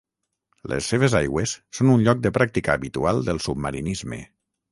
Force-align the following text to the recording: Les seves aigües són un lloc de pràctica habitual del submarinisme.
Les 0.71 0.87
seves 0.93 1.15
aigües 1.19 1.53
són 1.79 1.91
un 1.97 2.05
lloc 2.07 2.23
de 2.23 2.33
pràctica 2.39 2.77
habitual 2.79 3.23
del 3.27 3.45
submarinisme. 3.49 4.23